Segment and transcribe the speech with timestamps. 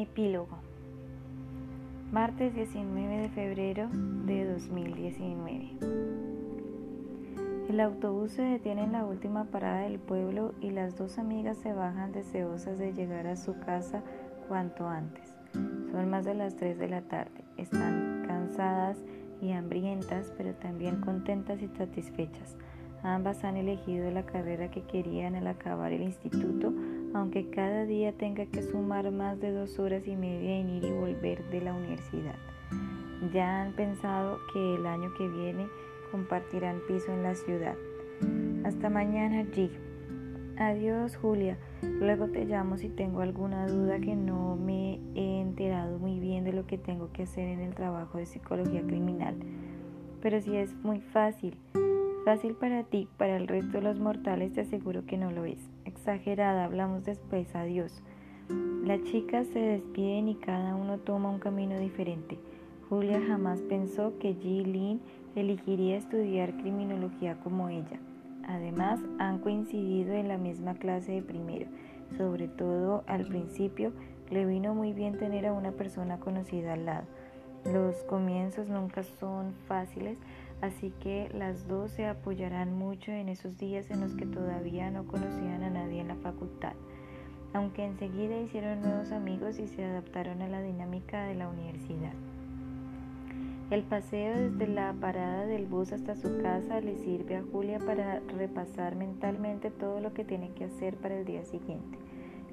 [0.00, 0.58] Epílogo.
[2.12, 3.88] Martes 19 de febrero
[4.26, 5.72] de 2019.
[7.68, 11.72] El autobús se detiene en la última parada del pueblo y las dos amigas se
[11.72, 14.04] bajan deseosas de llegar a su casa
[14.46, 15.36] cuanto antes.
[15.90, 17.42] Son más de las 3 de la tarde.
[17.56, 18.98] Están cansadas
[19.42, 22.56] y hambrientas, pero también contentas y satisfechas.
[23.02, 26.72] Ambas han elegido la carrera que querían al acabar el instituto
[27.14, 30.92] aunque cada día tenga que sumar más de dos horas y media en ir y
[30.92, 32.36] volver de la universidad.
[33.32, 35.66] Ya han pensado que el año que viene
[36.10, 37.74] compartirán piso en la ciudad.
[38.64, 39.70] Hasta mañana, G.
[40.56, 41.56] Adiós, Julia.
[41.82, 46.52] Luego te llamo si tengo alguna duda que no me he enterado muy bien de
[46.52, 49.36] lo que tengo que hacer en el trabajo de psicología criminal.
[50.20, 51.56] Pero si es muy fácil,
[52.28, 55.70] fácil para ti, para el resto de los mortales te aseguro que no lo es
[55.86, 58.02] exagerada, hablamos después, adiós.
[58.84, 62.38] Las chicas se despiden y cada uno toma un camino diferente.
[62.90, 65.00] Julia jamás pensó que Ji
[65.36, 67.98] elegiría estudiar criminología como ella.
[68.46, 71.64] Además, han coincidido en la misma clase de primero.
[72.18, 73.94] Sobre todo al principio,
[74.28, 77.06] le vino muy bien tener a una persona conocida al lado.
[77.64, 80.18] Los comienzos nunca son fáciles,
[80.60, 85.06] así que las dos se apoyarán mucho en esos días en los que todavía no
[85.06, 86.74] conocían a nadie en la facultad,
[87.52, 92.12] aunque enseguida hicieron nuevos amigos y se adaptaron a la dinámica de la universidad.
[93.70, 98.20] El paseo desde la parada del bus hasta su casa le sirve a Julia para
[98.20, 101.98] repasar mentalmente todo lo que tiene que hacer para el día siguiente.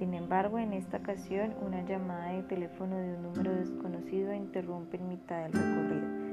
[0.00, 5.08] Sin embargo, en esta ocasión, una llamada de teléfono de un número desconocido interrumpe en
[5.08, 6.25] mitad del recorrido.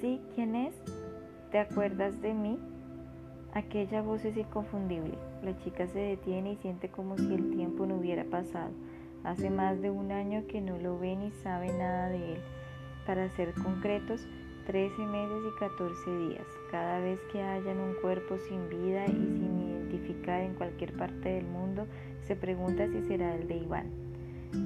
[0.00, 0.18] ¿Sí?
[0.34, 0.74] ¿Quién es?
[1.50, 2.58] ¿Te acuerdas de mí?
[3.52, 5.12] Aquella voz es inconfundible.
[5.42, 8.70] La chica se detiene y siente como si el tiempo no hubiera pasado.
[9.24, 12.38] Hace más de un año que no lo ve ni sabe nada de él.
[13.06, 14.26] Para ser concretos,
[14.66, 16.46] 13 meses y 14 días.
[16.70, 21.46] Cada vez que hayan un cuerpo sin vida y sin identificar en cualquier parte del
[21.46, 21.86] mundo,
[22.22, 23.90] se pregunta si será el de Iván.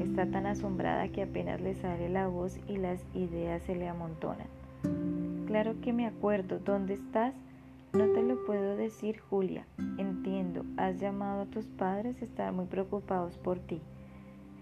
[0.00, 4.63] Está tan asombrada que apenas le sale la voz y las ideas se le amontonan.
[5.54, 6.58] Claro que me acuerdo.
[6.58, 7.32] ¿Dónde estás?
[7.92, 9.64] No te lo puedo decir, Julia.
[9.98, 10.64] Entiendo.
[10.76, 13.80] Has llamado a tus padres, están muy preocupados por ti.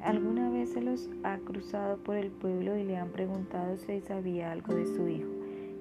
[0.02, 4.52] ¿Alguna vez se los ha cruzado por el pueblo y le han preguntado si sabía
[4.52, 5.30] algo de su hijo?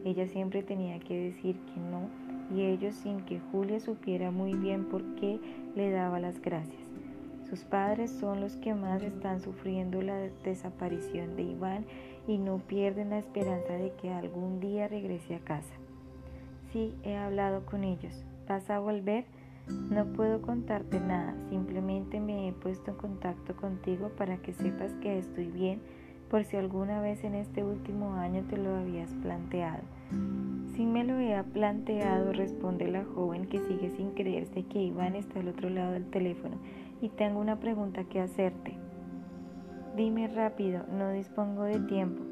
[0.05, 2.07] Ella siempre tenía que decir que no
[2.55, 5.41] y ellos sin que Julia supiera muy bien por qué
[5.75, 6.79] le daba las gracias.
[7.49, 11.85] Sus padres son los que más están sufriendo la desaparición de Iván
[12.31, 15.73] y no pierden la esperanza de que algún día regrese a casa.
[16.71, 18.23] Sí, he hablado con ellos.
[18.47, 19.25] ¿Vas a volver?
[19.67, 25.19] No puedo contarte nada, simplemente me he puesto en contacto contigo para que sepas que
[25.19, 25.81] estoy bien
[26.29, 29.83] por si alguna vez en este último año te lo habías planteado.
[30.73, 35.41] Si me lo he planteado, responde la joven que sigue sin creerse que Iván está
[35.41, 36.55] al otro lado del teléfono
[37.01, 38.77] y tengo una pregunta que hacerte.
[39.95, 42.23] Dime rápido, no dispongo de tiempo.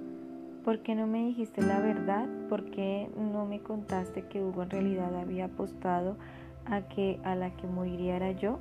[0.63, 2.25] ¿Por qué no me dijiste la verdad?
[2.47, 6.15] ¿Por qué no me contaste que Hugo en realidad había apostado
[6.65, 8.59] a que a la que moriría era yo?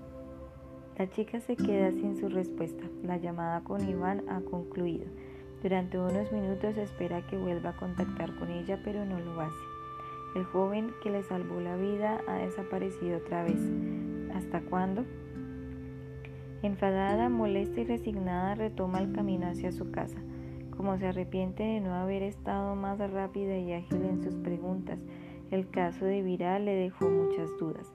[0.99, 2.83] La chica se queda sin su respuesta.
[3.05, 5.07] La llamada con Iván ha concluido.
[5.63, 9.55] Durante unos minutos espera que vuelva a contactar con ella, pero no lo hace.
[10.35, 13.61] El joven que le salvó la vida ha desaparecido otra vez.
[14.35, 15.05] ¿Hasta cuándo?
[16.63, 20.19] Enfadada, molesta y resignada retoma el camino hacia su casa,
[20.77, 24.99] como se arrepiente de no haber estado más rápida y ágil en sus preguntas.
[25.53, 27.93] El caso de Viral le dejó muchas dudas.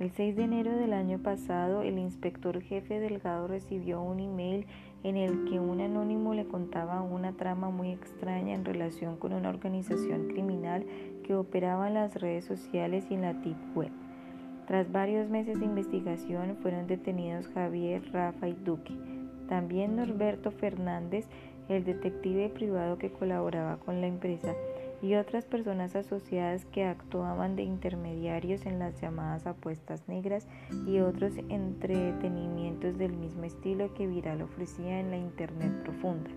[0.00, 4.66] El 6 de enero del año pasado, el inspector jefe Delgado recibió un email
[5.04, 9.50] en el que un anónimo le contaba una trama muy extraña en relación con una
[9.50, 10.84] organización criminal
[11.22, 13.92] que operaba en las redes sociales y en la tip web.
[14.70, 18.94] Tras varios meses de investigación fueron detenidos Javier, Rafa y Duque.
[19.48, 21.26] También Norberto Fernández,
[21.68, 24.54] el detective privado que colaboraba con la empresa,
[25.02, 30.46] y otras personas asociadas que actuaban de intermediarios en las llamadas apuestas negras
[30.86, 36.30] y otros entretenimientos del mismo estilo que Viral ofrecía en la Internet profunda.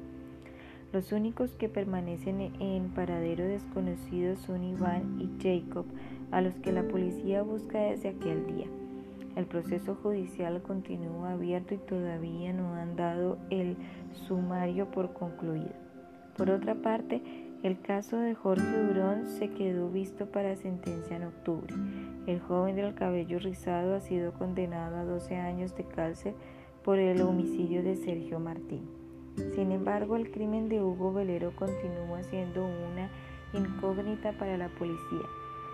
[0.91, 5.85] Los únicos que permanecen en paradero desconocido son Iván y Jacob,
[6.33, 8.65] a los que la policía busca desde aquel día.
[9.35, 13.77] El proceso judicial continúa abierto y todavía no han dado el
[14.27, 15.71] sumario por concluido.
[16.35, 17.21] Por otra parte,
[17.63, 21.73] el caso de Jorge Durón se quedó visto para sentencia en octubre.
[22.27, 26.33] El joven del cabello rizado ha sido condenado a 12 años de cárcel
[26.83, 28.89] por el homicidio de Sergio Martín.
[29.55, 33.09] Sin embargo, el crimen de Hugo Velero continúa siendo una
[33.53, 35.27] incógnita para la policía.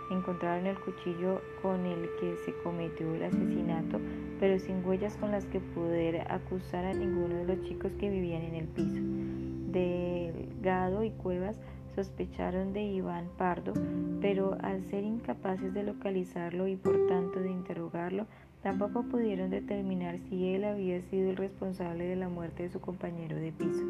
[0.10, 4.00] Encontraron el cuchillo con el que se cometió el asesinato,
[4.40, 8.42] pero sin huellas con las que poder acusar a ninguno de los chicos que vivían
[8.42, 9.02] en el piso.
[9.72, 11.60] Delgado y Cuevas
[11.96, 13.74] sospecharon de Iván Pardo,
[14.22, 18.26] pero al ser incapaces de localizarlo y por tanto de interrogarlo,
[18.64, 23.36] tampoco pudieron determinar si él había sido el responsable de la muerte de su compañero
[23.36, 23.84] de piso.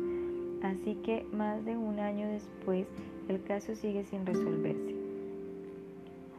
[0.63, 2.87] Así que más de un año después,
[3.29, 4.98] el caso sigue sin resolverse.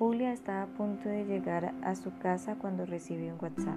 [0.00, 3.76] Julia está a punto de llegar a su casa cuando recibe un WhatsApp.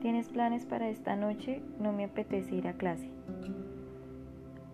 [0.00, 1.62] ¿Tienes planes para esta noche?
[1.78, 3.08] No me apetece ir a clase.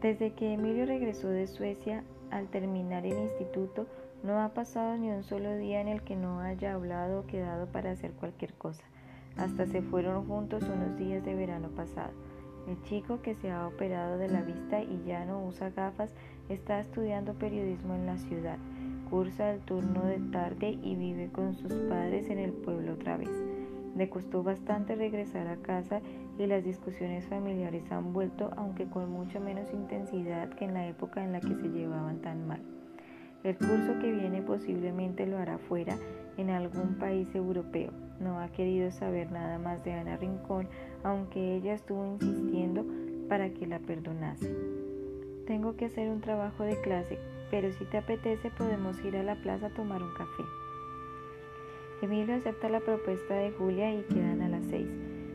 [0.01, 3.87] Desde que Emilio regresó de Suecia, al terminar el instituto,
[4.23, 7.67] no ha pasado ni un solo día en el que no haya hablado o quedado
[7.67, 8.85] para hacer cualquier cosa.
[9.37, 12.15] Hasta se fueron juntos unos días de verano pasado.
[12.67, 16.15] El chico que se ha operado de la vista y ya no usa gafas
[16.49, 18.57] está estudiando periodismo en la ciudad.
[19.11, 23.31] Cursa el turno de tarde y vive con sus padres en el pueblo otra vez.
[23.97, 26.01] Le costó bastante regresar a casa
[26.39, 31.23] y las discusiones familiares han vuelto, aunque con mucho menos intensidad que en la época
[31.23, 32.61] en la que se llevaban tan mal.
[33.45, 35.97] El curso que viene posiblemente lo hará fuera,
[36.37, 37.93] en algún país europeo.
[38.19, 40.69] No ha querido saber nada más de Ana Rincón,
[41.03, 42.85] aunque ella estuvo insistiendo
[43.29, 44.74] para que la perdonase.
[45.46, 47.19] Tengo que hacer un trabajo de clase,
[47.50, 50.43] pero si te apetece podemos ir a la plaza a tomar un café.
[52.00, 54.88] Emilio acepta la propuesta de Julia y quedan a las seis.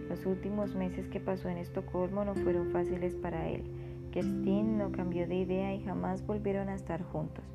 [0.09, 3.63] Los últimos meses que pasó en Estocolmo no fueron fáciles para él.
[4.11, 7.45] Kerstin no cambió de idea y jamás volvieron a estar juntos.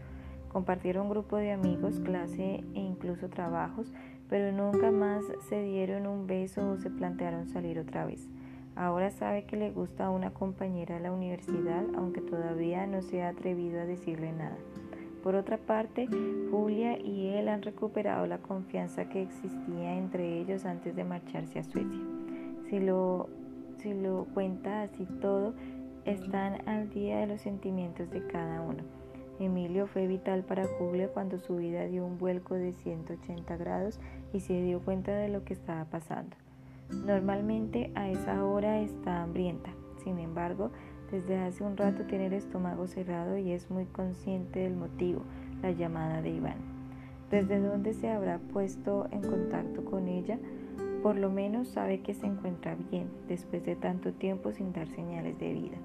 [0.53, 3.93] Compartieron grupo de amigos, clase e incluso trabajos,
[4.29, 8.29] pero nunca más se dieron un beso o se plantearon salir otra vez.
[8.77, 13.23] Ahora sabe que le gusta a una compañera de la universidad, aunque todavía no se
[13.23, 14.57] ha atrevido a decirle nada.
[15.23, 16.07] Por otra parte,
[16.51, 21.65] Julia y él han recuperado la confianza que existía entre ellos antes de marcharse a
[21.65, 22.05] Suecia.
[22.69, 23.29] Si lo,
[23.79, 25.55] si lo cuenta así todo,
[26.05, 28.83] están al día de los sentimientos de cada uno.
[29.39, 34.01] Emilio fue vital para Julia cuando su vida dio un vuelco de 180 grados
[34.33, 36.37] y se dio cuenta de lo que estaba pasando.
[36.91, 39.71] Normalmente a esa hora está hambrienta,
[40.03, 40.71] sin embargo,
[41.11, 45.23] desde hace un rato tiene el estómago cerrado y es muy consciente del motivo,
[45.63, 46.59] la llamada de Iván.
[47.31, 50.39] ¿Desde dónde se habrá puesto en contacto con ella?
[51.03, 55.39] Por lo menos sabe que se encuentra bien después de tanto tiempo sin dar señales
[55.39, 55.77] de vida.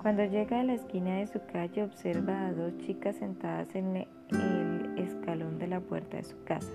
[0.00, 4.98] Cuando llega a la esquina de su calle observa a dos chicas sentadas en el
[4.98, 6.72] escalón de la puerta de su casa.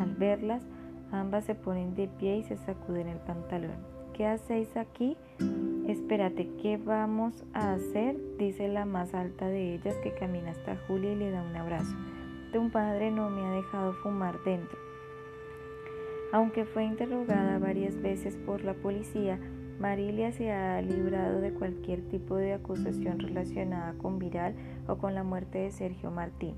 [0.00, 0.66] Al verlas,
[1.12, 3.76] ambas se ponen de pie y se sacuden el pantalón.
[4.12, 5.16] ¿Qué hacéis aquí?
[5.86, 8.16] Espérate, ¿qué vamos a hacer?
[8.38, 11.96] Dice la más alta de ellas que camina hasta Julia y le da un abrazo.
[12.52, 14.78] Tu padre no me ha dejado fumar dentro.
[16.32, 19.38] Aunque fue interrogada varias veces por la policía,
[19.80, 24.54] Marilia se ha librado de cualquier tipo de acusación relacionada con Viral
[24.86, 26.54] o con la muerte de Sergio Martín.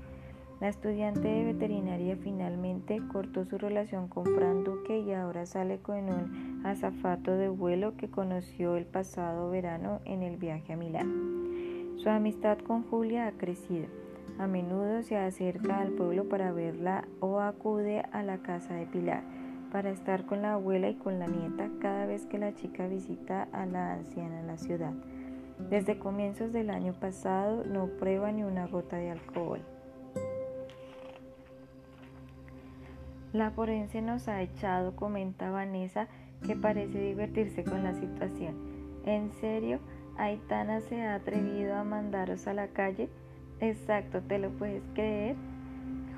[0.63, 6.05] La estudiante de veterinaria finalmente cortó su relación con Fran Duque y ahora sale con
[6.05, 11.97] un azafato de vuelo que conoció el pasado verano en el viaje a Milán.
[11.97, 13.87] Su amistad con Julia ha crecido.
[14.39, 19.23] A menudo se acerca al pueblo para verla o acude a la casa de Pilar
[19.69, 23.49] para estar con la abuela y con la nieta cada vez que la chica visita
[23.51, 24.93] a la anciana en la ciudad.
[25.69, 29.59] Desde comienzos del año pasado no prueba ni una gota de alcohol.
[33.33, 36.07] La forense nos ha echado, comenta Vanessa,
[36.45, 38.53] que parece divertirse con la situación.
[39.05, 39.79] ¿En serio?
[40.17, 43.09] ¿Aitana se ha atrevido a mandaros a la calle?
[43.59, 45.35] Exacto, ¿te lo puedes creer?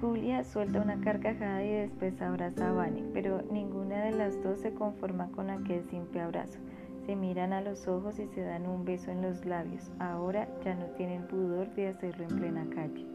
[0.01, 4.74] Julia suelta una carcajada y después abraza a Vani, pero ninguna de las dos se
[4.74, 6.60] conforma con aquel simple abrazo.
[7.05, 9.89] Se miran a los ojos y se dan un beso en los labios.
[10.00, 13.05] Ahora ya no tienen pudor de hacerlo en plena calle.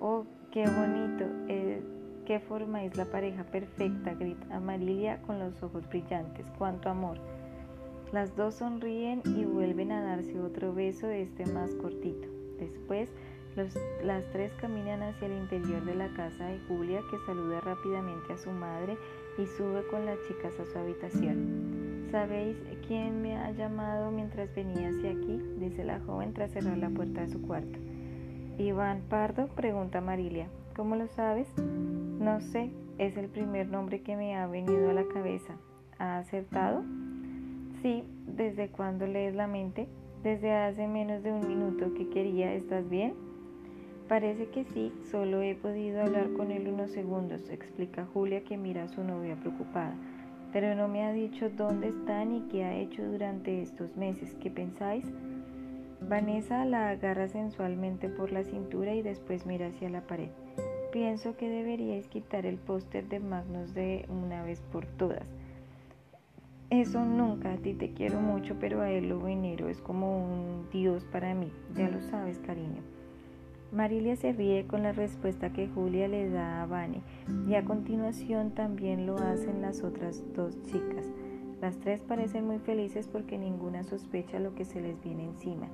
[0.00, 1.24] Oh, qué bonito.
[1.48, 1.82] Eh,
[2.26, 4.14] ¿Qué formáis la pareja perfecta?
[4.14, 6.46] grita Marilia con los ojos brillantes.
[6.56, 7.18] ¡Cuánto amor!
[8.12, 12.28] Las dos sonríen y vuelven a darse otro beso, este más cortito.
[12.58, 13.10] Después,
[14.04, 18.38] las tres caminan hacia el interior de la casa de Julia, que saluda rápidamente a
[18.38, 18.96] su madre
[19.38, 22.06] y sube con las chicas a su habitación.
[22.10, 25.40] ¿Sabéis quién me ha llamado mientras venía hacia aquí?
[25.58, 27.78] dice la joven tras cerrar la puerta de su cuarto.
[28.58, 30.48] Iván Pardo, pregunta Marilia.
[30.76, 31.48] ¿Cómo lo sabes?
[32.22, 35.56] No sé, es el primer nombre que me ha venido a la cabeza.
[35.98, 36.84] ¿Ha acertado?
[37.82, 39.88] Sí, ¿desde cuándo lees la mente?
[40.22, 43.14] desde hace menos de un minuto que quería, ¿estás bien?
[44.08, 48.84] Parece que sí, solo he podido hablar con él unos segundos, explica Julia que mira
[48.84, 49.94] a su novia preocupada,
[50.52, 54.34] pero no me ha dicho dónde está ni qué ha hecho durante estos meses.
[54.40, 55.04] ¿Qué pensáis?
[56.00, 60.30] Vanessa la agarra sensualmente por la cintura y después mira hacia la pared.
[60.92, 65.24] Pienso que deberíais quitar el póster de Magnus de una vez por todas.
[66.68, 70.68] Eso nunca, a ti te quiero mucho, pero a él lo venero, es como un
[70.70, 72.82] dios para mí, ya lo sabes, cariño.
[73.72, 77.00] Marilia se ríe con la respuesta que Julia le da a Vane
[77.48, 81.10] y a continuación también lo hacen las otras dos chicas.
[81.62, 85.68] Las tres parecen muy felices porque ninguna sospecha lo que se les viene encima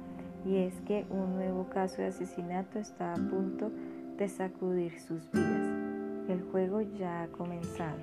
[0.45, 3.71] y es que un nuevo caso de asesinato está a punto
[4.19, 6.29] de sacudir sus vidas.
[6.29, 7.99] El juego ya ha comenzado.